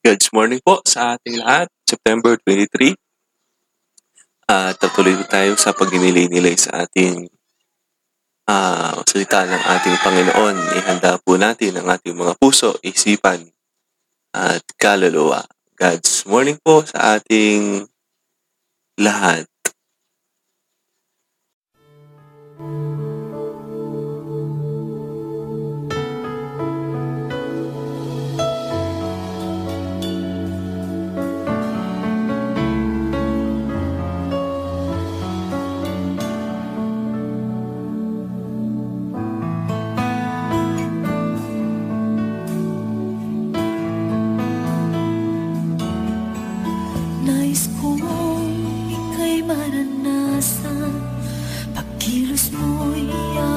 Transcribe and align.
Good 0.00 0.32
morning 0.32 0.64
po 0.64 0.80
sa 0.88 1.20
ating 1.20 1.44
lahat. 1.44 1.68
September 1.84 2.32
23. 2.48 2.96
At 4.48 4.72
uh, 4.72 4.72
tatuloy 4.72 5.12
po 5.12 5.28
tayo 5.28 5.52
sa 5.60 5.76
pagninilay-nilay 5.76 6.56
sa 6.56 6.88
ating 6.88 7.28
uh, 8.48 8.96
salita 9.04 9.44
ng 9.44 9.60
ating 9.60 9.96
Panginoon. 10.00 10.56
Ihanda 10.80 11.20
po 11.20 11.36
natin 11.36 11.76
ang 11.76 11.92
ating 11.92 12.16
mga 12.16 12.32
puso, 12.40 12.80
isipan, 12.80 13.44
at 14.32 14.64
kaluluwa. 14.80 15.44
God's 15.76 16.24
morning 16.24 16.56
po 16.64 16.80
sa 16.80 17.20
ating 17.20 17.84
lahat. 18.96 19.44
nais 47.60 47.68
kong 47.76 48.00
ika'y 48.88 49.44
maranasan. 49.44 50.96
Pagkilos 51.76 52.48
mo'y 52.56 53.04
ayaw 53.12 53.49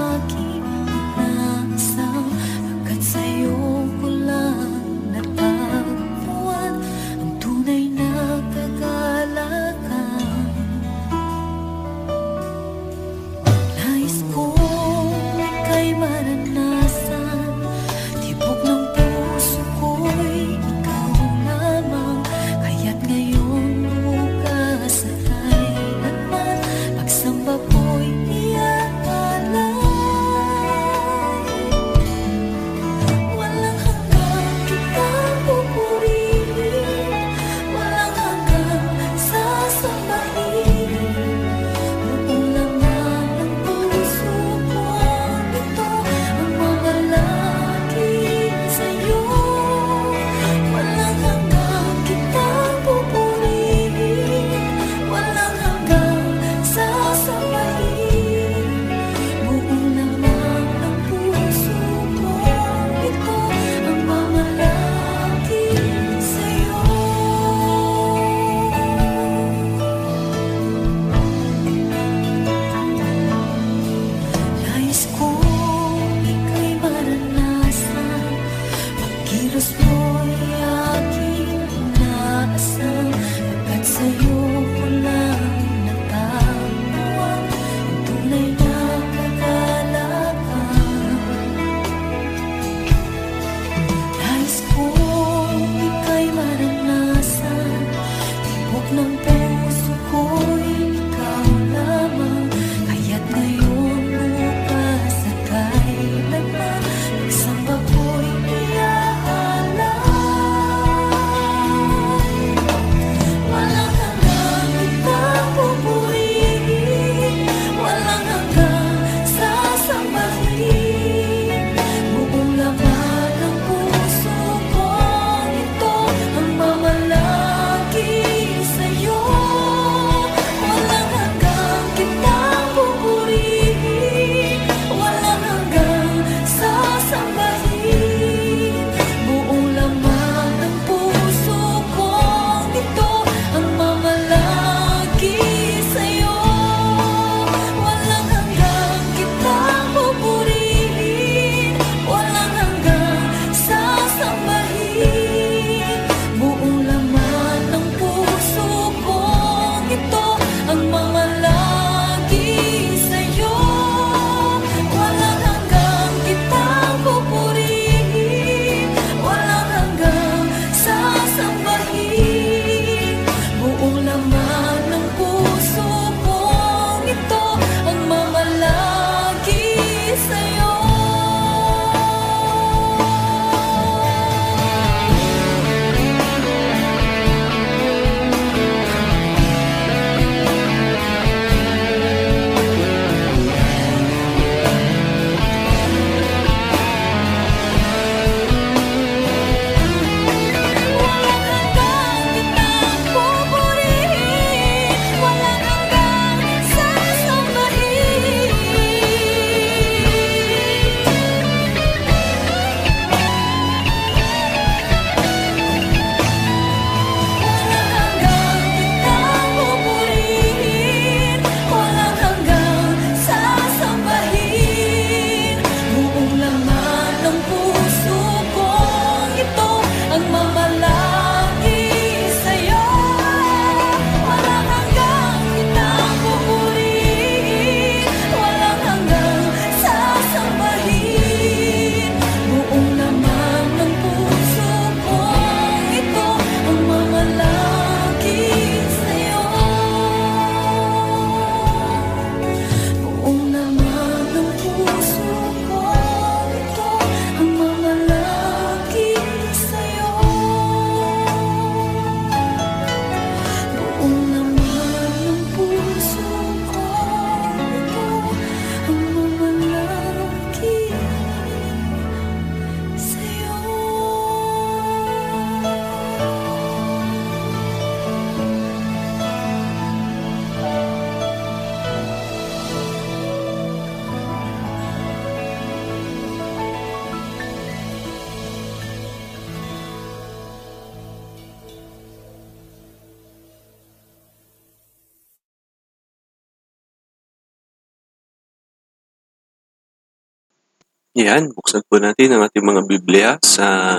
Yan, 301.13 301.53
buksan 301.53 301.85
po 301.85 302.01
natin 302.01 302.33
ang 302.33 302.41
ating 302.41 302.65
mga 302.65 302.89
Biblia 302.89 303.37
sa 303.45 303.93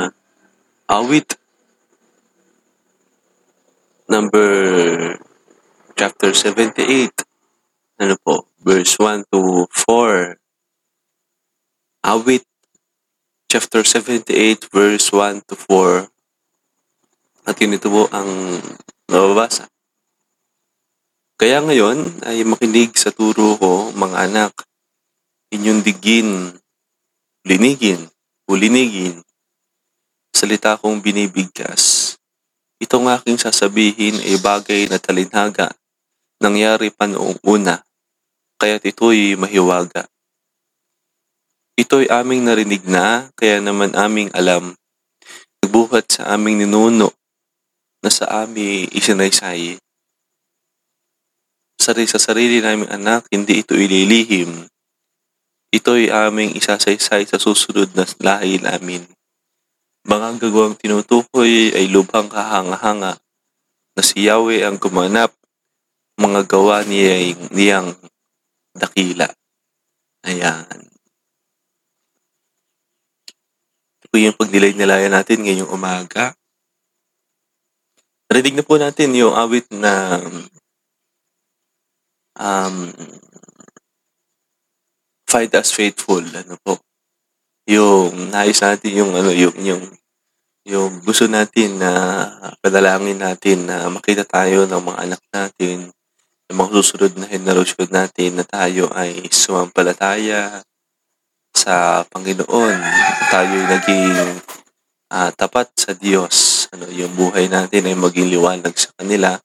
awit 0.90 1.38
number 4.11 4.50
chapter 5.94 6.34
78. 6.34 7.14
Ano 8.02 8.19
po? 8.19 8.50
Verse 8.58 8.99
1 8.99 9.31
to 9.31 9.70
4. 9.70 10.43
Awit 12.02 12.43
chapter 13.46 13.87
78 13.87 14.67
verse 14.75 15.06
1 15.14 15.46
to 15.46 15.55
4. 15.55 16.10
At 17.46 17.55
yun 17.62 17.78
ito 17.78 17.94
po 17.94 18.10
ang 18.10 18.58
nababasa. 19.06 19.70
Kaya 21.38 21.62
ngayon 21.62 22.26
ay 22.26 22.43
makinig 22.43 22.99
sa 22.99 23.14
turo 23.14 23.55
ko, 23.55 23.94
mga 23.94 24.19
anak. 24.26 24.67
Inyong 25.55 25.87
digin, 25.87 26.58
linigin, 27.44 28.08
ulinigin. 28.49 29.20
Salita 30.35 30.81
kong 30.81 31.05
binibigkas. 31.05 32.17
Itong 32.81 33.06
aking 33.06 33.38
sasabihin 33.38 34.19
ay 34.19 34.41
bagay 34.41 34.88
na 34.88 34.99
talinhaga. 34.99 35.70
Nangyari 36.41 36.91
pa 36.91 37.06
noong 37.06 37.38
una. 37.44 37.85
Kaya't 38.58 38.82
ito'y 38.82 39.37
mahiwaga. 39.37 40.08
Ito'y 41.76 42.08
aming 42.11 42.49
narinig 42.49 42.82
na, 42.88 43.29
kaya 43.37 43.61
naman 43.61 43.93
aming 43.94 44.32
alam. 44.32 44.75
Nagbuhat 45.62 46.11
sa 46.11 46.35
aming 46.35 46.64
ninuno 46.64 47.12
na 48.00 48.11
sa 48.11 48.44
amin 48.44 48.88
isinaysay. 48.88 49.79
Sari 51.76 52.08
sa 52.08 52.17
sarili 52.17 52.64
naming 52.64 52.88
anak, 52.88 53.29
hindi 53.29 53.61
ito 53.61 53.76
ililihim. 53.76 54.64
Ito'y 55.74 56.06
aming 56.06 56.54
isasaysay 56.54 57.26
sa 57.26 57.42
susunod 57.42 57.90
na 57.98 58.06
lahi 58.22 58.62
namin. 58.62 59.02
Mga 60.06 60.38
gagawang 60.38 60.78
tinutukoy 60.78 61.74
ay 61.74 61.90
lubhang 61.90 62.30
kahanga-hanga 62.30 63.18
na 63.98 64.02
si 64.06 64.30
Yahweh 64.30 64.62
ang 64.62 64.78
gumanap 64.78 65.34
mga 66.14 66.46
gawa 66.46 66.86
niya 66.86 67.34
niyang 67.50 67.90
dakila. 68.70 69.26
Ayan. 70.22 70.78
Ito 73.98 74.06
po 74.06 74.14
yung 74.14 74.38
pagnilay-nilayan 74.38 75.10
natin 75.10 75.42
ngayong 75.42 75.74
umaga. 75.74 76.38
Narinig 78.30 78.62
na 78.62 78.64
po 78.66 78.78
natin 78.78 79.10
yung 79.18 79.34
awit 79.34 79.66
na 79.74 80.22
um, 82.38 82.94
find 85.34 85.50
us 85.58 85.75
faithful. 85.75 86.22
Ano 86.22 86.54
po? 86.62 86.78
Yung 87.66 88.31
nais 88.31 88.62
natin 88.62 88.94
yung 88.94 89.10
ano 89.19 89.34
yung 89.34 89.58
yung 89.58 89.82
yung 90.62 91.02
gusto 91.02 91.26
natin 91.26 91.82
na 91.82 91.90
padalangin 92.62 93.19
natin 93.19 93.66
na 93.66 93.90
makita 93.90 94.22
tayo 94.22 94.62
ng 94.70 94.78
mga 94.78 94.98
anak 95.02 95.22
natin 95.34 95.90
ng 96.46 96.56
mga 96.56 96.70
susunod 96.78 97.12
na 97.19 97.26
henerasyon 97.26 97.90
natin 97.90 98.31
na 98.38 98.44
tayo 98.46 98.86
ay 98.94 99.26
sumampalataya 99.26 100.62
sa 101.50 102.06
Panginoon. 102.06 102.78
Tayo 103.32 103.52
ay 103.58 103.66
naging 103.75 104.16
uh, 105.10 105.31
tapat 105.34 105.72
sa 105.75 105.92
Diyos. 105.96 106.69
Ano, 106.70 106.86
yung 106.92 107.16
buhay 107.16 107.50
natin 107.50 107.90
ay 107.90 107.96
maging 107.96 108.28
liwanag 108.28 108.76
sa 108.76 108.92
kanila. 108.96 109.40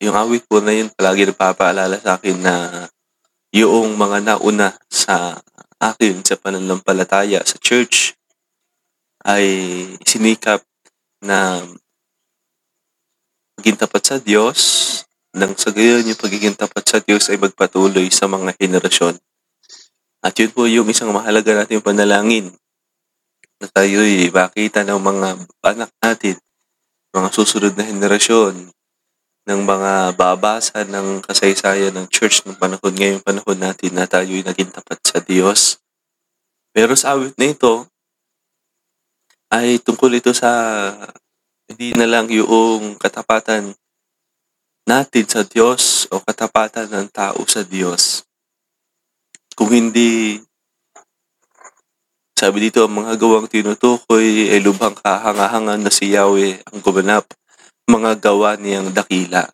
Yung 0.00 0.16
awit 0.16 0.48
po 0.48 0.58
na 0.58 0.74
yun, 0.74 0.90
palagi 0.90 1.28
nagpapaalala 1.28 2.00
sa 2.00 2.16
akin 2.18 2.36
na 2.40 2.54
yung 3.54 3.94
mga 3.94 4.18
nauna 4.26 4.74
sa 4.90 5.38
akin 5.78 6.26
sa 6.26 6.34
pananampalataya 6.34 7.38
sa 7.46 7.54
church 7.62 8.18
ay 9.22 9.46
sinikap 10.02 10.66
na 11.22 11.62
maging 13.54 13.78
tapat 13.78 14.02
sa 14.02 14.16
Diyos 14.18 14.58
nang 15.30 15.54
sa 15.54 15.70
gayon 15.70 16.02
yung 16.02 16.18
pagiging 16.18 16.58
tapat 16.58 16.82
sa 16.82 16.98
Diyos 16.98 17.30
ay 17.30 17.38
magpatuloy 17.38 18.10
sa 18.10 18.26
mga 18.26 18.58
henerasyon. 18.58 19.22
At 20.18 20.34
yun 20.34 20.50
po 20.50 20.66
yung 20.66 20.90
isang 20.90 21.14
mahalaga 21.14 21.54
natin 21.54 21.78
panalangin 21.78 22.50
na 23.62 23.70
tayo'y 23.70 24.34
makita 24.34 24.82
ng 24.82 24.98
mga 24.98 25.28
anak 25.62 25.90
natin, 26.02 26.36
mga 27.14 27.28
susunod 27.30 27.78
na 27.78 27.86
henerasyon, 27.86 28.73
ng 29.44 29.60
mga 29.60 30.16
babasa 30.16 30.88
ng 30.88 31.20
kasaysayan 31.20 31.92
ng 31.92 32.08
church 32.08 32.44
ng 32.48 32.56
panahon 32.56 32.96
ngayong 32.96 33.20
panahon 33.20 33.60
natin 33.60 33.92
na 33.92 34.08
tayo'y 34.08 34.40
naging 34.40 34.72
tapat 34.72 34.96
sa 35.04 35.20
Diyos. 35.20 35.76
Pero 36.72 36.96
sa 36.96 37.12
awit 37.12 37.36
na 37.36 37.52
ito, 37.52 37.84
ay 39.52 39.78
tungkol 39.84 40.16
ito 40.16 40.32
sa 40.32 40.50
hindi 41.68 41.92
na 41.92 42.08
lang 42.08 42.26
yung 42.32 42.96
katapatan 42.96 43.76
natin 44.84 45.24
sa 45.28 45.44
Diyos 45.44 46.08
o 46.12 46.20
katapatan 46.20 46.88
ng 46.88 47.08
tao 47.12 47.40
sa 47.48 47.64
Diyos. 47.64 48.24
Kung 49.54 49.70
hindi, 49.70 50.40
sabi 52.34 52.68
dito, 52.68 52.84
ang 52.84 52.96
mga 53.06 53.14
gawang 53.16 53.46
tinutukoy 53.46 54.50
ay 54.50 54.60
lubhang 54.60 54.98
kahangahangan 54.98 55.80
na 55.80 55.92
si 55.92 56.12
Yahweh 56.12 56.60
ang 56.68 56.82
gumanap, 56.82 57.24
mga 57.84 58.16
gawa 58.20 58.56
niyang 58.56 58.90
dakila. 58.96 59.44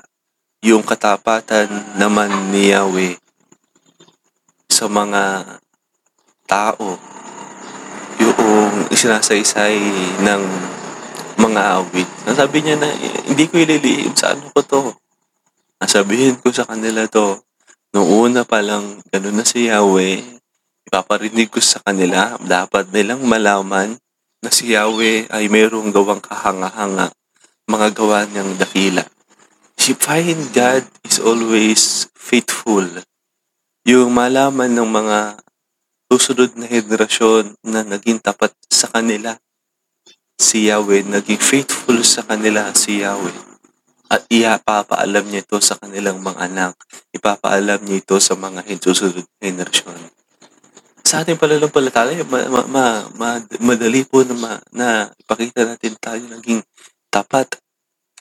Yung 0.62 0.84
katapatan 0.84 1.66
naman 1.96 2.30
ni 2.52 2.70
Yahweh 2.70 3.16
sa 4.70 4.86
mga 4.86 5.44
tao, 6.46 7.00
yung 8.20 8.86
isinasaysay 8.92 9.76
ng 10.20 10.42
mga 11.40 11.62
awit. 11.80 12.08
Nasabi 12.28 12.60
niya 12.60 12.76
na, 12.76 12.88
hindi 13.26 13.48
ko 13.48 13.56
ililihim 13.56 14.12
sa 14.12 14.36
ano 14.36 14.52
ko 14.52 14.60
to? 14.62 14.82
Nasabihin 15.80 16.36
ko 16.38 16.52
sa 16.52 16.68
kanila 16.68 17.08
to, 17.08 17.40
noong 17.96 18.30
una 18.30 18.42
pa 18.44 18.60
lang, 18.60 19.00
ganun 19.08 19.40
na 19.40 19.44
si 19.48 19.72
Yahweh, 19.72 20.20
ipaparinig 20.86 21.48
ko 21.48 21.58
sa 21.58 21.80
kanila, 21.80 22.36
dapat 22.44 22.92
nilang 22.92 23.24
malaman 23.24 23.96
na 24.44 24.50
si 24.52 24.76
Yahweh 24.76 25.32
ay 25.32 25.48
mayroong 25.48 25.88
gawang 25.88 26.20
kahanga-hanga, 26.20 27.10
mga 27.70 27.94
gawa 27.94 28.26
niyang 28.26 28.58
dakila. 28.58 29.06
She 29.78 29.94
find 29.94 30.50
God 30.50 30.84
is 31.06 31.22
always 31.22 32.10
faithful. 32.12 32.84
Yung 33.86 34.10
malaman 34.10 34.74
ng 34.74 34.90
mga 34.90 35.38
susunod 36.10 36.58
na 36.58 36.66
henerasyon 36.66 37.54
na 37.62 37.86
naging 37.86 38.18
tapat 38.18 38.50
sa 38.66 38.90
kanila, 38.90 39.38
si 40.34 40.66
Yahweh, 40.66 41.06
naging 41.06 41.38
faithful 41.38 42.02
sa 42.02 42.26
kanila 42.26 42.74
si 42.74 43.06
Yahweh 43.06 43.50
at 44.10 44.26
ipapaalam 44.26 45.22
niya 45.30 45.46
ito 45.46 45.62
sa 45.62 45.78
kanilang 45.78 46.18
mga 46.18 46.50
anak. 46.50 46.74
Ipapaalam 47.14 47.78
niya 47.86 48.02
ito 48.02 48.18
sa 48.18 48.34
mga 48.34 48.66
susunod 48.82 49.22
henerasyon. 49.38 50.10
Sa 51.06 51.22
ating 51.22 51.38
pananampalataya, 51.38 52.26
ma, 52.26 52.42
ma, 52.50 52.62
ma, 52.66 52.84
ma, 53.14 53.28
madali 53.62 54.02
po 54.02 54.26
na, 54.26 54.34
ma, 54.34 54.52
na 54.74 55.06
ipakita 55.14 55.62
natin 55.62 55.94
tayo 56.02 56.26
naging 56.26 56.58
tapat 57.10 57.58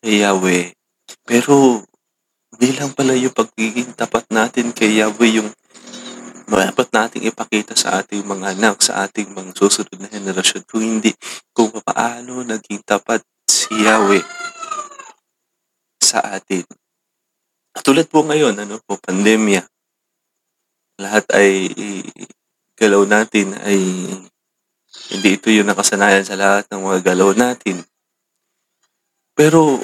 kay 0.01 0.25
Yahweh. 0.25 0.73
Pero, 1.23 1.85
hindi 2.57 2.69
lang 2.75 2.91
pala 2.97 3.13
yung 3.13 3.33
pagiging 3.33 3.93
tapat 3.93 4.25
natin 4.33 4.73
kay 4.73 4.99
Yahweh 4.99 5.39
yung 5.39 5.49
dapat 6.49 6.89
nating 6.89 7.29
ipakita 7.29 7.77
sa 7.77 8.01
ating 8.01 8.25
mga 8.25 8.57
anak, 8.57 8.81
sa 8.81 9.05
ating 9.05 9.29
mga 9.35 9.53
susunod 9.53 9.99
na 10.01 10.09
henerasyon, 10.09 10.63
kung 10.65 10.81
hindi, 10.81 11.13
kung 11.53 11.69
paano 11.69 12.41
naging 12.41 12.81
tapat 12.81 13.21
si 13.45 13.69
Yahweh 13.85 14.23
sa 16.01 16.23
atin. 16.23 16.65
Tulad 17.85 18.09
po 18.09 18.25
ngayon, 18.25 18.57
ano 18.57 18.81
po, 18.81 18.97
pandemya. 18.97 19.61
Lahat 20.99 21.27
ay 21.31 21.69
galaw 22.79 23.03
natin 23.03 23.53
ay 23.59 23.79
hindi 25.09 25.29
ito 25.35 25.51
yung 25.51 25.67
nakasanayan 25.67 26.23
sa 26.23 26.39
lahat 26.39 26.65
ng 26.71 26.81
mga 26.81 26.99
galaw 27.13 27.35
natin. 27.35 27.83
Pero 29.39 29.79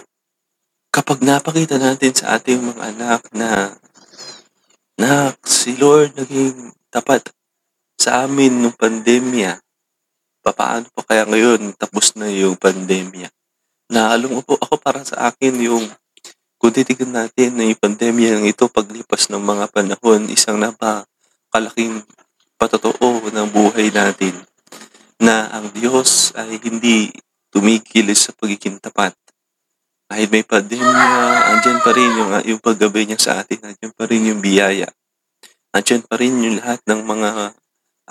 kapag 0.92 1.24
napakita 1.24 1.80
natin 1.80 2.12
sa 2.12 2.36
ating 2.36 2.60
mga 2.60 2.92
anak 2.92 3.22
na 3.32 3.72
na 5.00 5.32
si 5.48 5.80
Lord 5.80 6.12
naging 6.20 6.76
tapat 6.92 7.32
sa 7.96 8.28
amin 8.28 8.52
nung 8.52 8.76
pandemya, 8.76 9.56
paano 10.44 10.92
pa 10.92 11.08
kaya 11.08 11.24
ngayon 11.24 11.72
tapos 11.80 12.20
na 12.20 12.28
yung 12.28 12.60
pandemya? 12.60 13.32
Naalong 13.96 14.44
po 14.44 14.60
ako 14.60 14.76
para 14.76 15.08
sa 15.08 15.32
akin 15.32 15.56
yung 15.64 15.88
kung 16.60 16.76
titignan 16.76 17.24
natin 17.24 17.56
na 17.56 17.64
yung 17.64 17.80
pandemya 17.80 18.36
ng 18.36 18.52
ito 18.52 18.68
paglipas 18.68 19.32
ng 19.32 19.40
mga 19.40 19.72
panahon, 19.72 20.28
isang 20.36 20.60
napakalaking 20.60 22.04
patotoo 22.60 23.32
ng 23.32 23.48
buhay 23.56 23.88
natin 23.88 24.36
na 25.16 25.48
ang 25.48 25.72
Diyos 25.72 26.36
ay 26.36 26.60
hindi 26.60 27.08
tumigil 27.56 28.12
sa 28.20 28.36
pagiging 28.36 28.84
tapat. 28.84 29.16
Kahit 30.06 30.30
may 30.30 30.46
pandemya, 30.46 31.10
andyan 31.58 31.80
pa 31.82 31.92
rin 31.92 32.12
yung, 32.14 32.32
yung 32.46 32.62
paggabay 32.62 33.10
niya 33.10 33.18
sa 33.18 33.32
atin, 33.42 33.74
andyan 33.74 33.94
pa 33.98 34.06
rin 34.06 34.30
yung 34.30 34.38
biyaya. 34.38 34.86
Andyan 35.74 36.06
pa 36.06 36.16
rin 36.22 36.38
yung 36.46 36.62
lahat 36.62 36.80
ng 36.86 37.02
mga 37.02 37.30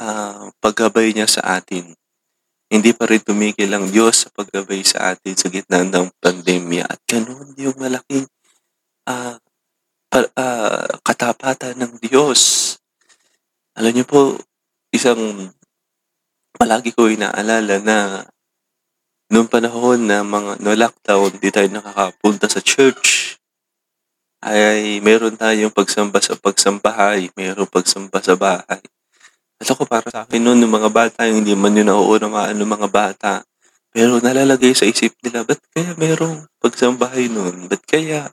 ah, 0.02 0.50
paggabay 0.58 1.14
niya 1.14 1.30
sa 1.30 1.62
atin. 1.62 1.94
Hindi 2.66 2.90
pa 2.90 3.06
rin 3.06 3.22
tumigil 3.22 3.70
ang 3.70 3.86
Diyos 3.86 4.26
sa 4.26 4.28
paggabay 4.34 4.82
sa 4.82 5.14
atin 5.14 5.38
sa 5.38 5.46
gitna 5.46 5.86
ng 5.86 6.10
pandemya 6.18 6.90
at 6.90 6.98
ganun 7.06 7.54
yung 7.54 7.78
malaking 7.78 8.26
ah, 9.06 9.38
pa- 10.10 10.34
ah, 10.34 10.90
katapatan 11.06 11.78
ng 11.78 12.02
Diyos. 12.02 12.74
Alam 13.78 13.94
niyo 13.94 14.06
po, 14.06 14.34
isang 14.90 15.50
palagi 16.58 16.90
ko 16.90 17.06
inaalala 17.06 17.78
na 17.82 17.98
noong 19.32 19.48
panahon 19.48 20.04
na 20.04 20.20
mga 20.20 20.60
no 20.60 20.72
lockdown, 20.76 21.30
di 21.40 21.48
tayo 21.48 21.68
nakakapunta 21.70 22.50
sa 22.50 22.60
church 22.60 23.36
ay 24.44 25.00
meron 25.00 25.40
tayong 25.40 25.72
pagsamba 25.72 26.20
sa 26.20 26.36
pagsambahay, 26.36 27.32
meron 27.32 27.64
pagsamba 27.64 28.20
sa 28.20 28.36
bahay. 28.36 28.82
At 29.56 29.66
ako 29.72 29.88
para 29.88 30.12
sa 30.12 30.28
akin 30.28 30.44
noon, 30.44 30.60
ng 30.60 30.68
mga 30.68 30.90
bata, 30.92 31.24
hindi 31.24 31.56
man 31.56 31.72
yun 31.72 31.88
nauunawaan 31.88 32.52
ng 32.52 32.68
mga 32.68 32.88
bata. 32.92 33.32
Pero 33.88 34.20
nalalagay 34.20 34.76
sa 34.76 34.84
isip 34.84 35.16
nila, 35.24 35.48
ba't 35.48 35.62
kaya 35.72 35.96
merong 35.96 36.44
pagsambahay 36.60 37.32
noon? 37.32 37.72
Ba't 37.72 37.80
kaya 37.88 38.28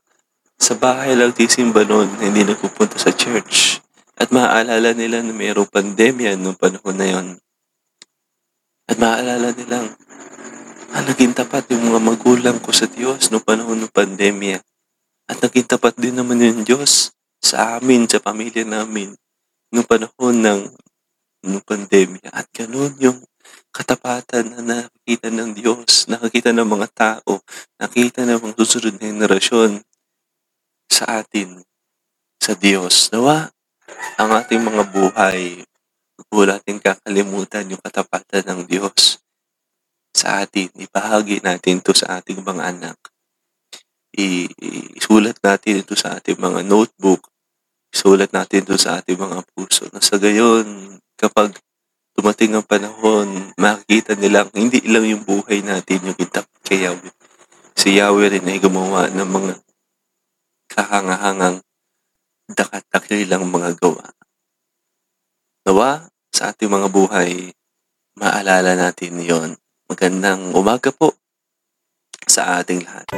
sa 0.59 0.75
bahay 0.75 1.15
lang 1.15 1.31
tisimba 1.31 1.87
noon, 1.87 2.11
hindi 2.19 2.43
nagpupunta 2.43 2.99
sa 2.99 3.15
church? 3.15 3.79
At 4.19 4.35
maaalala 4.35 4.91
nila 4.91 5.23
na 5.23 5.31
mayroong 5.31 5.71
pandemya 5.71 6.35
noong 6.35 6.59
panahon 6.59 6.97
na 6.99 7.07
yon. 7.07 7.27
At 8.91 8.99
maaalala 8.99 9.55
nilang, 9.55 9.95
ah, 10.91 11.03
naging 11.07 11.31
tapat 11.31 11.71
yung 11.71 11.87
mga 11.87 11.99
magulang 12.03 12.57
ko 12.59 12.75
sa 12.75 12.87
Diyos 12.87 13.31
noong 13.31 13.47
panahon 13.47 13.79
ng 13.79 13.93
pandemya. 13.95 14.59
At 15.31 15.39
naging 15.39 15.67
tapat 15.67 15.95
din 15.95 16.19
naman 16.19 16.43
yung 16.43 16.67
Diyos 16.67 17.15
sa 17.39 17.79
amin, 17.79 18.05
sa 18.11 18.19
pamilya 18.19 18.67
namin, 18.67 19.15
noong 19.71 19.87
panahon 19.87 20.35
ng, 20.43 20.61
ng 21.47 21.63
pandemya. 21.63 22.29
At 22.35 22.51
ganun 22.51 22.91
yung 22.99 23.23
katapatan 23.71 24.51
na 24.51 24.59
nakikita 24.61 25.31
ng 25.31 25.55
Diyos, 25.55 26.11
nakikita 26.11 26.51
ng 26.51 26.67
mga 26.67 26.87
tao, 26.91 27.39
nakita 27.79 28.27
ng 28.27 28.39
mga 28.43 28.55
susunod 28.59 28.95
na 28.99 29.07
henerasyon 29.07 29.71
sa 30.91 31.23
atin, 31.23 31.63
sa 32.35 32.51
Diyos. 32.51 33.07
Nawa, 33.15 33.47
ang 34.19 34.29
ating 34.35 34.59
mga 34.59 34.83
buhay, 34.91 35.63
huwag 36.27 36.59
natin 36.59 36.83
kakalimutan 36.83 37.71
yung 37.71 37.81
katapatan 37.81 38.43
ng 38.43 38.61
Diyos 38.67 39.20
sa 40.11 40.43
atin. 40.43 40.69
Ibahagi 40.75 41.41
natin 41.41 41.79
to 41.79 41.95
sa 41.95 42.19
ating 42.19 42.43
mga 42.43 42.63
anak. 42.77 42.97
Isulat 44.11 45.39
natin 45.39 45.81
ito 45.81 45.95
sa 45.95 46.19
ating 46.19 46.35
mga 46.35 46.67
notebook. 46.67 47.31
Isulat 47.91 48.31
natin 48.35 48.63
ito 48.67 48.75
sa 48.75 48.99
ating 48.99 49.19
mga 49.19 49.43
puso. 49.51 49.87
Na 49.91 50.03
sa 50.03 50.19
gayon, 50.19 50.99
kapag 51.15 51.55
dumating 52.15 52.55
ang 52.55 52.67
panahon, 52.67 53.55
makikita 53.55 54.15
nilang 54.19 54.51
hindi 54.51 54.83
lang 54.87 55.07
yung 55.07 55.23
buhay 55.23 55.63
natin 55.63 56.11
yung 56.11 56.17
kitapat 56.19 56.59
kay 56.63 56.87
Yahweh. 56.87 57.15
Si 57.75 57.97
Yahweh 57.99 58.27
rin 58.37 58.47
ay 58.51 58.59
gumawa 58.59 59.07
ng 59.11 59.29
mga 59.31 59.53
kahangahangang 60.71 61.63
dakat-dakilang 62.51 63.47
mga 63.47 63.79
gawa. 63.79 64.11
Nawa, 65.67 66.09
sa 66.31 66.51
ating 66.51 66.71
mga 66.71 66.87
buhay, 66.89 67.53
maalala 68.17 68.75
natin 68.75 69.19
yon. 69.21 69.60
Magandang 69.91 70.55
umaga 70.55 70.87
po 70.95 71.19
sa 72.23 72.63
ating 72.63 72.79
lahat. 72.79 73.11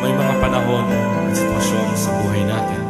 May 0.00 0.12
mga 0.16 0.34
panahon 0.40 0.88
at 0.88 1.36
sitwasyon 1.36 1.86
sa 2.00 2.08
buhay 2.16 2.48
natin 2.48 2.80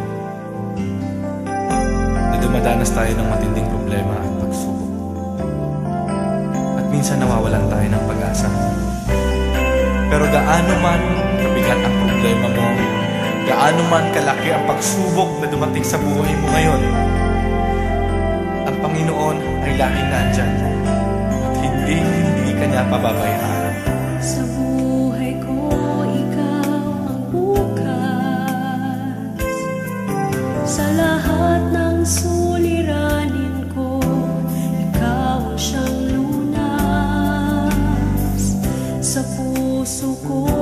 na 2.15 2.37
dumadanas 2.39 2.95
tayo 2.95 3.11
ng 3.11 3.27
matinding 3.27 3.67
problema 3.67 4.23
at 4.23 4.33
pagsubok. 4.39 4.91
At 6.79 6.87
minsan 6.95 7.19
nawawalan 7.19 7.67
tayo 7.67 7.87
ng 7.91 8.05
pag-asa. 8.07 8.49
Pero 10.15 10.31
gaano 10.31 10.73
man 10.79 11.03
kabigat 11.43 11.81
ang 11.91 11.97
problema 12.07 12.47
mo, 12.55 12.67
gaano 13.51 13.83
man 13.91 14.15
kalaki 14.15 14.55
ang 14.55 14.63
pagsubok 14.63 15.43
na 15.43 15.51
dumating 15.51 15.83
sa 15.83 15.99
buhay 15.99 16.39
mo 16.39 16.47
ngayon, 16.55 16.83
ang 18.63 18.77
Panginoon 18.79 19.37
ay 19.67 19.75
laging 19.75 20.07
nandyan 20.07 20.71
hindi, 21.91 22.21
hindi 22.23 22.53
ka 22.55 22.65
niya 22.71 22.83
pababayaan. 22.87 23.75
Sa 24.23 24.43
buhay 24.47 25.33
ko, 25.43 25.73
ikaw 26.07 26.87
ang 27.09 27.23
bukas 27.33 27.89
Sa 30.69 30.87
lahat 30.95 31.73
ng 31.73 32.05
suliranin 32.05 33.65
ko 33.73 33.99
Ikaw 34.87 35.41
ang 35.51 35.59
siyang 35.59 35.99
Sa 39.01 39.27
puso 39.35 40.15
ko, 40.23 40.60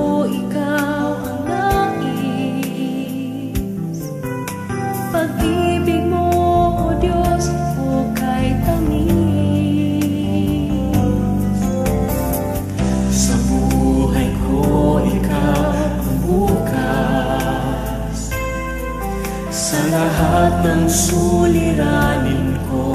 ng 20.69 20.85
suliranin 20.85 22.61
ko, 22.69 22.93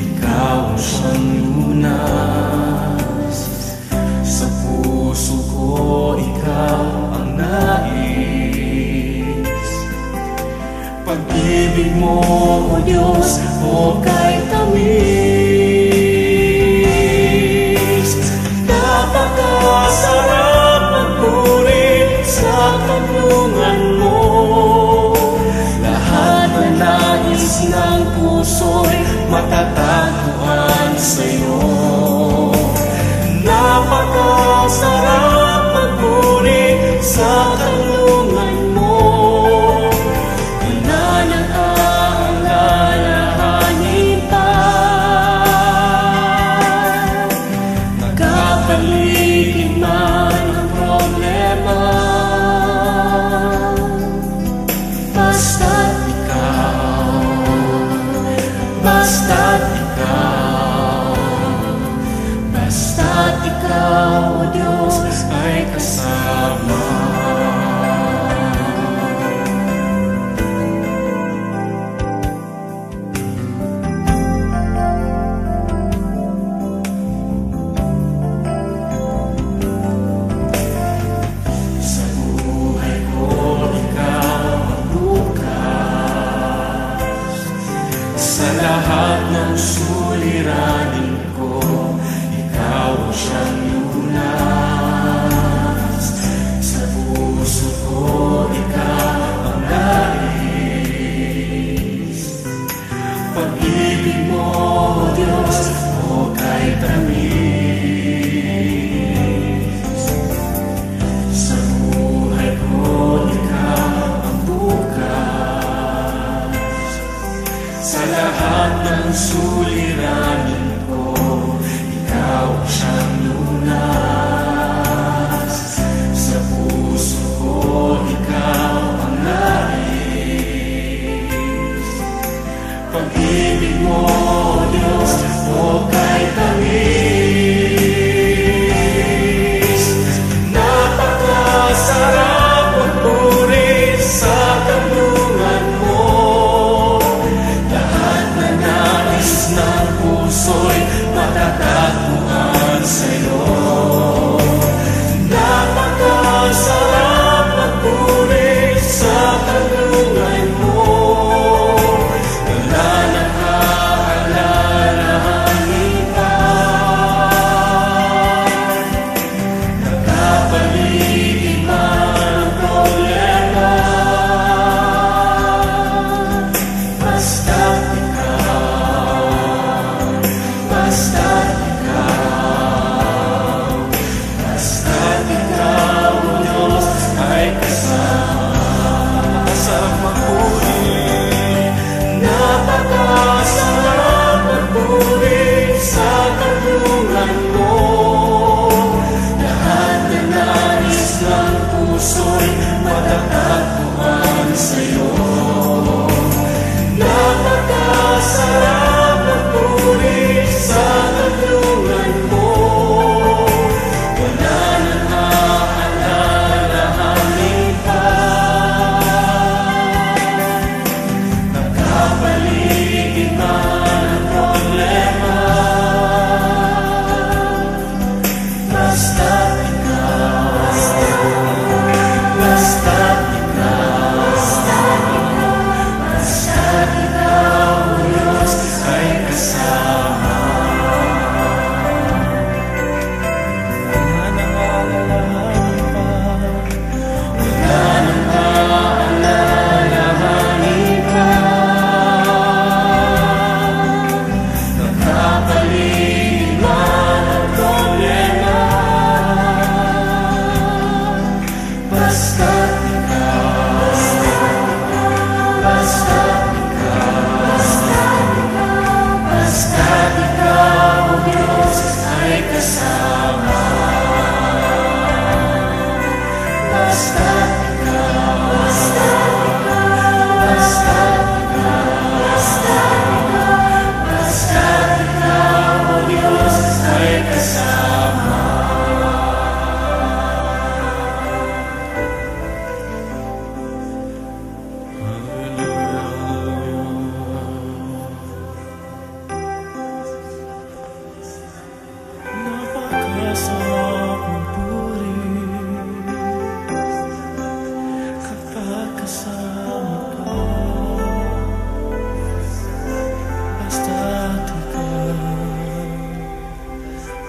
ikaw 0.00 0.72
ang 0.72 0.80
siyang 0.80 1.28
lunas. 1.44 3.36
Sa 4.24 4.48
puso 4.64 5.36
ko, 5.52 6.16
ikaw 6.16 6.80
ang 7.12 7.36
nais. 7.36 8.48
Pag-ibig 11.04 11.92
mo, 12.00 12.24
O 12.72 12.80
Diyos, 12.80 13.36
o 13.60 14.00
kay 14.00 14.40
tamis 14.48 15.23
puso'y 28.44 29.00
matatagpuan 29.32 30.92
sa'yo. 31.00 31.56
Napakasarap 33.40 35.03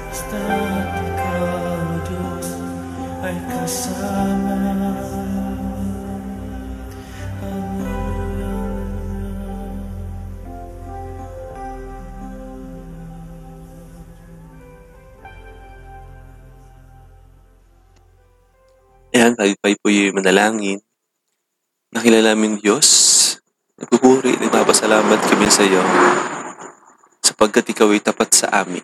Basta't 0.10 0.93
ikaw 1.01 1.47
doon 2.06 2.43
ay 3.25 3.38
kasama 3.49 4.58
Ang 7.41 7.63
ulan 7.82 8.25
Ayan, 19.15 19.32
tayo 19.32 19.56
tayo 19.63 19.75
po 19.80 19.88
yung 19.88 20.19
manalangin. 20.19 20.84
Nakilala 21.95 22.36
namin 22.36 22.60
Diyos. 22.60 22.88
Nagpupuri, 23.80 24.36
nagpapasalamat 24.43 25.19
kami 25.32 25.47
sa 25.47 25.63
iyo 25.63 25.80
sapagkat 27.35 27.67
ikaw 27.67 27.91
ay 27.91 27.99
tapat 27.99 28.31
sa 28.31 28.47
amin. 28.63 28.79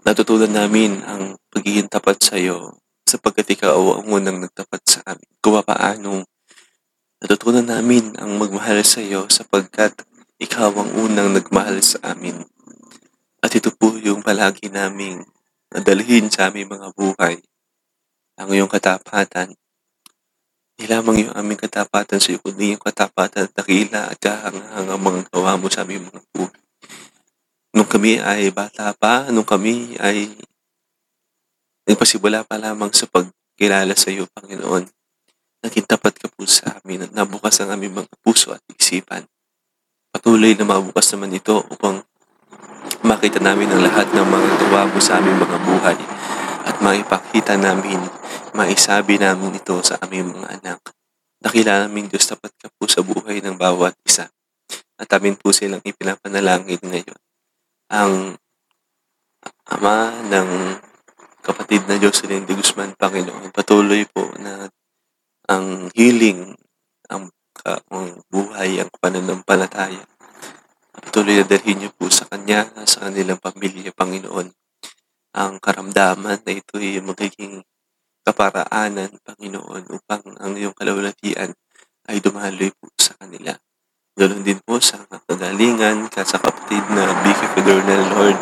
Natutunan 0.00 0.48
namin 0.48 1.04
ang 1.04 1.36
pagiging 1.52 1.92
tapat 1.92 2.16
sa 2.16 2.40
iyo 2.40 2.80
sapagkat 3.04 3.52
ikaw 3.52 4.00
ang 4.00 4.08
unang 4.08 4.40
nagtapat 4.40 4.80
sa 4.88 5.04
amin. 5.04 5.28
Kung 5.44 5.60
paano 5.60 6.24
natutunan 7.20 7.68
namin 7.68 8.16
ang 8.16 8.40
magmahal 8.40 8.80
sa 8.80 9.04
iyo 9.04 9.28
sapagkat 9.28 9.92
ikaw 10.40 10.72
ang 10.72 10.96
unang 10.96 11.36
nagmahal 11.36 11.84
sa 11.84 12.16
amin. 12.16 12.48
At 13.44 13.52
ito 13.52 13.68
po 13.76 13.92
yung 14.00 14.24
palagi 14.24 14.72
naming 14.72 15.20
nadalhin 15.68 16.32
sa 16.32 16.48
aming 16.48 16.72
mga 16.72 16.96
buhay. 16.96 17.44
Ang 18.40 18.56
iyong 18.56 18.72
katapatan. 18.72 19.52
Hindi 20.74 20.84
lamang 20.88 21.28
yung 21.28 21.34
aming 21.36 21.60
katapatan 21.60 22.24
sa 22.24 22.32
iyo, 22.32 22.40
kundi 22.40 22.72
yung 22.72 22.80
katapatan 22.80 23.46
at 23.46 23.52
dakila 23.52 24.08
at 24.08 24.16
kahanghang 24.16 24.96
mga 24.96 25.28
gawa 25.28 25.60
mo 25.60 25.68
sa 25.68 25.84
aming 25.84 26.08
mga 26.08 26.24
buhay. 26.32 26.63
Nung 27.74 27.90
kami 27.90 28.22
ay 28.22 28.54
bata 28.54 28.94
pa, 28.94 29.26
nung 29.34 29.42
kami 29.42 29.98
ay 29.98 30.30
nagpasimula 31.90 32.46
pa 32.46 32.54
lamang 32.54 32.94
sa 32.94 33.10
pagkilala 33.10 33.98
sa 33.98 34.14
iyo, 34.14 34.30
Panginoon, 34.30 34.86
naging 35.58 35.82
tapat 35.82 36.14
ka 36.14 36.30
po 36.30 36.46
sa 36.46 36.78
amin 36.78 37.10
at 37.10 37.10
nabukas 37.10 37.58
ang 37.58 37.74
aming 37.74 37.98
mga 37.98 38.14
puso 38.22 38.54
at 38.54 38.62
isipan. 38.78 39.26
Patuloy 40.14 40.54
na 40.54 40.62
mabukas 40.70 41.10
naman 41.18 41.34
ito 41.34 41.66
upang 41.66 42.06
makita 43.02 43.42
namin 43.42 43.66
ang 43.66 43.82
lahat 43.82 44.06
ng 44.14 44.22
mga 44.22 44.50
gawa 44.62 44.86
mo 44.94 45.02
sa 45.02 45.18
aming 45.18 45.42
mga 45.42 45.58
buhay 45.66 45.98
at 46.70 46.78
maipakita 46.78 47.58
namin, 47.58 47.98
maisabi 48.54 49.18
namin 49.18 49.58
ito 49.58 49.82
sa 49.82 49.98
aming 50.06 50.30
mga 50.30 50.62
anak. 50.62 50.80
Nakilala 51.42 51.90
namin 51.90 52.06
Diyos 52.06 52.30
tapat 52.30 52.54
ka 52.54 52.70
po 52.70 52.86
sa 52.86 53.02
buhay 53.02 53.42
ng 53.42 53.58
bawat 53.58 53.98
isa. 54.06 54.30
At 54.94 55.10
amin 55.10 55.34
po 55.34 55.50
silang 55.50 55.82
ipinapanalangin 55.82 56.78
ngayon. 56.78 57.23
Ang 57.92 58.40
ama 59.68 60.24
ng 60.24 60.80
kapatid 61.44 61.84
na 61.84 62.00
Jocelyn 62.00 62.48
de 62.48 62.56
Guzman, 62.56 62.96
Panginoon, 62.96 63.52
patuloy 63.52 64.08
po 64.08 64.24
na 64.40 64.72
ang 65.44 65.92
healing, 65.92 66.56
ang, 67.12 67.28
ang 67.68 68.24
buhay, 68.32 68.80
ang 68.80 68.88
pananampalataya. 68.96 70.00
Patuloy 70.96 71.36
na 71.36 71.44
dalhin 71.44 71.84
niyo 71.84 71.92
po 71.92 72.08
sa 72.08 72.24
Kanya, 72.24 72.72
sa 72.88 73.04
kanilang 73.04 73.36
pamilya, 73.36 73.92
Panginoon, 73.92 74.48
ang 75.36 75.54
karamdaman 75.60 76.40
na 76.40 76.52
ito 76.56 76.80
ay 76.80 77.04
magiging 77.04 77.60
kaparaanan, 78.24 79.12
Panginoon, 79.20 79.92
upang 79.92 80.24
ang 80.40 80.56
iyong 80.56 80.72
kalawalatian 80.72 81.52
ay 82.08 82.16
dumaloy 82.24 82.72
po 82.72 82.88
sa 82.96 83.12
kanila. 83.20 83.52
Ganoon 84.14 84.46
din 84.46 84.62
po 84.62 84.78
sa 84.78 85.02
kagalingan, 85.10 86.06
ka 86.06 86.22
sa 86.22 86.38
kapatid 86.38 86.86
na 86.94 87.02
Vicky 87.26 87.50
Fedornel, 87.50 88.14
Lord, 88.14 88.38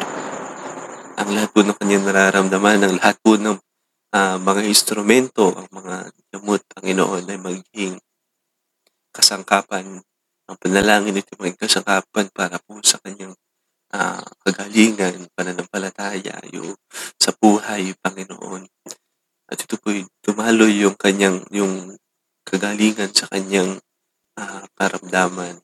ang 1.17 1.33
lahat 1.33 1.49
po 1.49 1.65
ng 1.65 1.73
kanyang 1.81 2.05
nararamdaman, 2.05 2.85
ang 2.85 3.01
lahat 3.01 3.17
po 3.25 3.41
ng 3.41 3.57
ah, 4.13 4.37
mga 4.37 4.69
instrumento, 4.69 5.49
ang 5.57 5.73
mga 5.73 6.13
gamot, 6.29 6.61
Panginoon, 6.77 7.25
ay 7.25 7.41
magiging 7.41 7.97
kasangkapan, 9.17 10.05
ang 10.45 10.57
panalangin 10.61 11.17
ito 11.17 11.41
maging 11.41 11.57
kasangkapan 11.57 12.29
para 12.37 12.61
po 12.61 12.77
sa 12.85 13.01
kanyang 13.01 13.33
ah, 13.97 14.29
kagalingan, 14.45 15.25
pananampalataya, 15.33 16.37
yung 16.53 16.77
sa 17.17 17.33
buhay, 17.33 17.97
Panginoon. 17.97 18.69
At 19.49 19.57
ito 19.57 19.81
po 19.81 19.89
dumaloy 20.21 20.85
yung 20.85 21.01
kanyang, 21.01 21.49
yung 21.49 21.97
kagalingan 22.45 23.17
sa 23.17 23.25
kanyang 23.33 23.81
ah, 24.39 24.65
karamdaman. 24.77 25.61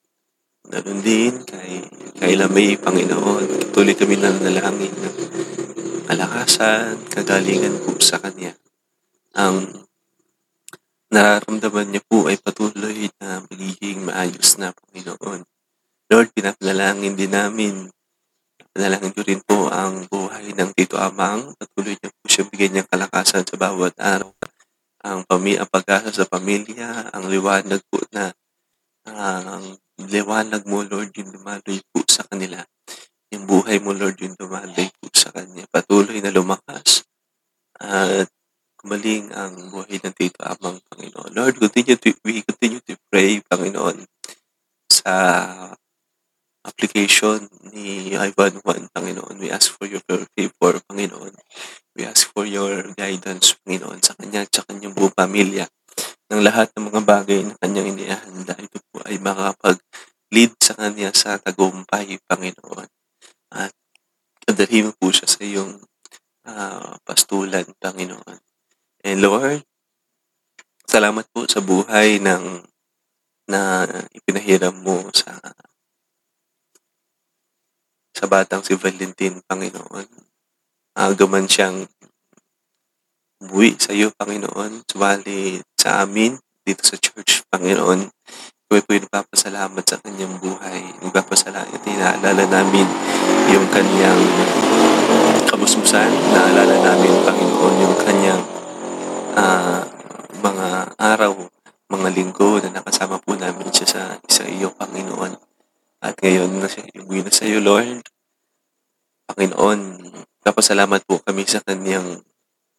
Ganun 0.69 1.01
din 1.01 1.33
kay, 1.49 1.81
kay 2.21 2.37
Lamay, 2.37 2.77
Panginoon. 2.77 3.73
Tuloy 3.73 3.97
kami 3.97 4.21
na 4.21 4.29
nalangin 4.29 4.93
ng 4.93 5.17
kalakasan, 6.05 7.01
kagalingan 7.09 7.81
po 7.81 7.97
sa 7.97 8.21
Kanya. 8.21 8.53
Ang 9.33 9.85
nararamdaman 11.09 11.89
niya 11.89 12.03
po 12.05 12.29
ay 12.29 12.37
patuloy 12.37 13.09
na 13.17 13.41
magiging 13.49 14.05
maayos 14.05 14.61
na, 14.61 14.77
Panginoon. 14.77 15.41
Lord, 16.09 16.29
pinapanalangin 16.37 17.17
din 17.17 17.33
namin. 17.33 17.89
Panalangin 18.73 19.13
ko 19.17 19.21
rin 19.25 19.41
po 19.45 19.69
ang 19.73 20.05
buhay 20.09 20.53
ng 20.53 20.73
Tito 20.77 21.01
Amang. 21.01 21.57
Patuloy 21.57 21.97
niya 21.97 22.13
po 22.13 22.25
siya 22.29 22.45
bigyan 22.49 22.71
niyang 22.77 22.91
kalakasan 22.93 23.45
sa 23.45 23.57
bawat 23.57 23.97
araw. 23.97 24.33
Ang, 25.05 25.25
pami 25.25 25.57
ang 25.57 25.69
pag-asa 25.69 26.13
sa 26.13 26.29
pamilya, 26.29 27.09
ang 27.13 27.29
liwanag 27.33 27.81
po 27.89 28.05
na 28.13 28.33
ang 29.14 29.64
liwanag 29.99 30.62
mo, 30.68 30.85
Lord, 30.87 31.11
yung 31.18 31.35
dumaloy 31.35 31.79
po 31.90 32.05
sa 32.07 32.27
kanila. 32.27 32.62
Yung 33.35 33.44
buhay 33.44 33.83
mo, 33.83 33.92
Lord, 33.92 34.16
yung 34.23 34.37
dumaloy 34.38 34.88
po 34.99 35.07
sa 35.12 35.35
kanya. 35.35 35.68
Patuloy 35.68 36.23
na 36.23 36.33
lumakas. 36.33 37.05
At 37.79 38.27
kumaling 38.79 39.35
ang 39.35 39.75
buhay 39.75 39.99
ng 40.01 40.14
Tito 40.14 40.40
Amang, 40.42 40.81
Panginoon. 40.88 41.35
Lord, 41.35 41.59
continue 41.59 41.99
to, 41.99 42.11
we 42.25 42.40
continue 42.47 42.83
to 42.87 42.94
pray, 43.11 43.42
Panginoon, 43.44 44.07
sa 44.90 45.14
application 46.66 47.47
ni 47.75 48.14
Ivan 48.14 48.61
Juan, 48.62 48.87
Panginoon. 48.90 49.38
We 49.38 49.51
ask 49.51 49.71
for 49.71 49.87
your 49.87 50.03
favor, 50.09 50.81
Panginoon. 50.90 51.35
We 51.94 52.07
ask 52.07 52.31
for 52.31 52.47
your 52.47 52.94
guidance, 52.94 53.59
Panginoon, 53.62 54.03
sa 54.03 54.14
kanya 54.14 54.47
at 54.47 54.53
sa 54.55 54.62
kanyang 54.66 54.94
buong 54.94 55.14
pamilya 55.14 55.66
ng 56.29 56.41
lahat 56.45 56.69
ng 56.77 56.93
mga 56.93 57.03
bagay 57.05 57.41
na 57.45 57.57
kanyang 57.57 57.97
inihanda. 57.97 58.53
Ito 58.53 58.79
po 58.93 59.01
ay 59.09 59.17
makapag-lead 59.17 60.53
sa 60.61 60.77
kanya 60.77 61.11
sa 61.17 61.41
tagumpay, 61.41 62.21
Panginoon. 62.29 62.88
At 63.57 63.73
kadalhin 64.45 64.93
mo 64.93 64.93
po 64.97 65.09
siya 65.09 65.29
sa 65.29 65.41
iyong 65.41 65.81
ah, 66.45 67.01
pastulan, 67.05 67.64
Panginoon. 67.81 68.38
And 69.09 69.19
Lord, 69.25 69.64
salamat 70.85 71.25
po 71.33 71.49
sa 71.49 71.64
buhay 71.64 72.21
ng 72.21 72.64
na 73.49 73.88
ipinahiram 74.12 74.77
mo 74.77 75.09
sa 75.17 75.41
sa 78.12 78.27
batang 78.29 78.61
si 78.61 78.77
Valentin, 78.77 79.41
Panginoon. 79.47 80.09
Aga 80.99 81.25
man 81.31 81.49
siyang 81.49 81.87
buwi 83.59 83.75
sa 83.75 83.90
iyo, 83.90 84.14
Panginoon. 84.14 84.87
Sumali 84.87 85.59
sa 85.75 86.07
amin 86.07 86.38
dito 86.62 86.87
sa 86.87 86.94
church, 86.94 87.42
Panginoon. 87.51 88.07
Kami 88.71 88.81
po 88.87 88.90
nagpapasalamat 88.94 89.83
sa 89.83 89.99
kanyang 89.99 90.38
buhay. 90.38 90.94
Nagpapasalamat, 91.03 91.83
inaalala 91.83 92.47
namin 92.47 92.87
yung 93.51 93.66
kanyang 93.75 94.23
kabusmusan. 95.51 96.07
Naalala 96.31 96.71
namin, 96.87 97.11
Panginoon, 97.27 97.75
yung 97.83 97.97
kanyang 97.99 98.42
ah, 99.35 99.83
mga 100.38 100.94
araw, 100.94 101.35
mga 101.90 102.09
linggo 102.14 102.62
na 102.62 102.79
nakasama 102.79 103.18
po 103.18 103.35
namin 103.35 103.75
siya 103.75 103.90
sa, 103.90 104.03
sa 104.31 104.47
iyo, 104.47 104.71
Panginoon. 104.71 105.35
At 105.99 106.14
ngayon 106.23 106.62
na 106.62 106.71
siya, 106.71 106.87
umuwi 107.03 107.27
na 107.27 107.35
sa 107.35 107.42
iyo, 107.42 107.59
Lord. 107.59 108.07
Panginoon, 109.27 109.99
kapasalamat 110.47 111.03
po 111.11 111.18
kami 111.27 111.42
sa 111.42 111.59
kanyang 111.66 112.23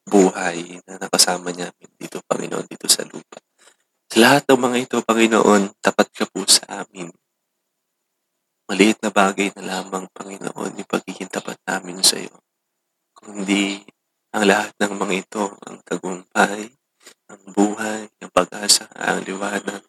buhay 0.10 0.82
na 0.90 0.98
nakasama 0.98 1.54
niya 1.54 1.70
dito, 2.02 2.20
Panginoon, 2.26 2.66
dito 2.66 2.90
sa 2.90 3.06
lupa. 3.06 3.38
Sa 4.10 4.18
lahat 4.18 4.50
ng 4.50 4.58
mga 4.58 4.78
ito, 4.90 4.98
Panginoon, 5.06 5.78
tapat 5.80 6.10
ka 6.10 6.26
po 6.26 6.42
sa 6.50 6.82
amin. 6.82 7.14
Maliit 8.66 8.98
na 9.06 9.14
bagay 9.14 9.54
na 9.54 9.78
lamang, 9.78 10.10
Panginoon, 10.10 10.82
yung 10.82 10.90
pagiging 10.90 11.30
tapat 11.30 11.62
namin 11.70 12.02
sa 12.02 12.18
iyo. 12.18 12.34
Kundi 13.14 13.86
ang 14.34 14.46
lahat 14.46 14.74
ng 14.82 14.94
mga 14.98 15.14
ito, 15.26 15.44
ang 15.66 15.78
tagumpay, 15.86 16.70
ang 17.30 17.44
buhay, 17.54 18.10
ang 18.22 18.32
pag-asa, 18.34 18.90
ang 18.94 19.26
liwanag. 19.26 19.82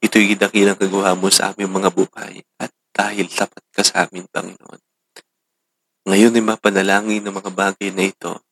Ito'y 0.00 0.36
dakilang 0.36 0.76
kagawa 0.76 1.16
mo 1.16 1.32
sa 1.32 1.52
aming 1.52 1.72
mga 1.72 1.90
buhay 1.92 2.44
at 2.60 2.72
dahil 2.92 3.28
tapat 3.28 3.64
ka 3.72 3.84
sa 3.84 4.08
amin, 4.08 4.24
Panginoon. 4.28 4.80
Ngayon 6.06 6.38
ay 6.38 6.44
mapanalangin 6.44 7.26
ng 7.26 7.34
mga 7.34 7.50
bagay 7.50 7.90
na 7.90 8.06
ito, 8.06 8.45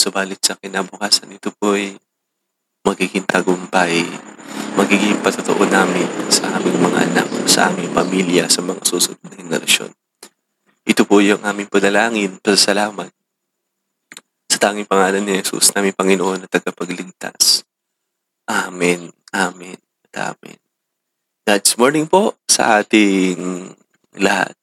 subalit 0.00 0.40
sa 0.40 0.56
kinabukasan 0.56 1.36
ito 1.36 1.52
po 1.52 1.76
ay 1.76 1.92
magiging 2.88 3.28
tagumpay, 3.28 4.08
magiging 4.72 5.20
patotoo 5.20 5.68
namin 5.68 6.08
sa 6.32 6.56
aming 6.56 6.80
mga 6.80 6.98
anak, 7.12 7.28
sa 7.44 7.68
aming 7.68 7.92
pamilya, 7.92 8.48
sa 8.48 8.64
mga 8.64 8.80
susunod 8.88 9.20
na 9.28 9.36
henerasyon. 9.36 9.92
Ito 10.88 11.04
po 11.04 11.20
yung 11.20 11.44
aming 11.44 11.68
panalangin, 11.68 12.40
pasalamat 12.40 13.12
sa 14.48 14.56
tanging 14.56 14.88
pangalan 14.88 15.20
ni 15.22 15.36
Jesus, 15.38 15.70
naming 15.76 15.94
Panginoon 15.94 16.48
at 16.48 16.50
tagapagligtas. 16.50 17.68
Amen, 18.48 19.12
Amen, 19.36 19.78
at 20.10 20.34
Amen. 20.34 20.58
God's 21.44 21.76
morning 21.76 22.08
po 22.08 22.40
sa 22.48 22.80
ating 22.82 23.76
lahat. 24.18 24.59